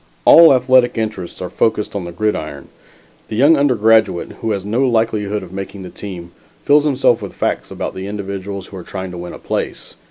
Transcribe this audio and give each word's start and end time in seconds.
All 0.25 0.51
athletic 0.51 0.97
interests 0.97 1.43
are 1.43 1.49
focused 1.51 1.95
on 1.95 2.05
the 2.05 2.11
gridiron. 2.11 2.69
The 3.27 3.35
young 3.35 3.55
undergraduate 3.55 4.31
who 4.41 4.49
has 4.49 4.65
no 4.65 4.81
likelihood 4.89 5.43
of 5.43 5.53
making 5.53 5.83
the 5.83 5.91
team, 5.91 6.31
fills 6.65 6.85
himself 6.85 7.21
with 7.21 7.35
facts 7.35 7.69
about 7.69 7.93
the 7.93 8.07
individuals 8.07 8.65
who 8.65 8.77
are 8.77 8.83
trying 8.83 9.11
to 9.11 9.17
win 9.19 9.33
a 9.33 9.37
place. 9.37 9.93